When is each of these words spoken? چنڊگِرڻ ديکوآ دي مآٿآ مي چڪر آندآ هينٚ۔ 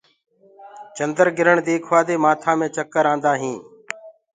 چنڊگِرڻ 0.95 1.55
ديکوآ 1.65 1.99
دي 2.07 2.15
مآٿآ 2.23 2.51
مي 2.59 2.67
چڪر 2.75 3.05
آندآ 3.13 3.31
هينٚ۔ 3.41 3.61